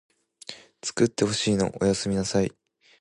[0.81, 2.51] つくってほしいのおやすみなさい